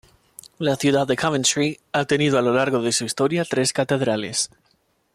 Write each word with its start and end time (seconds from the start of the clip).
La 0.57 0.77
ciudad 0.77 1.05
de 1.05 1.15
Coventry 1.15 1.79
ha 1.93 2.05
tenido 2.05 2.39
a 2.39 2.41
lo 2.41 2.55
largo 2.55 2.81
de 2.81 2.91
su 2.91 3.05
historia 3.05 3.45
tres 3.45 3.71
catedrales. 3.71 4.49